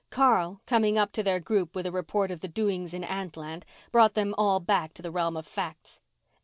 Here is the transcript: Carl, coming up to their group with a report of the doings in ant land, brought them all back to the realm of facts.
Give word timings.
Carl, 0.09 0.61
coming 0.65 0.97
up 0.97 1.11
to 1.11 1.21
their 1.21 1.39
group 1.39 1.75
with 1.75 1.85
a 1.85 1.91
report 1.91 2.31
of 2.31 2.41
the 2.41 2.47
doings 2.47 2.91
in 2.91 3.03
ant 3.03 3.37
land, 3.37 3.67
brought 3.91 4.15
them 4.15 4.33
all 4.35 4.59
back 4.59 4.95
to 4.95 5.01
the 5.03 5.11
realm 5.11 5.37
of 5.37 5.45
facts. 5.45 6.01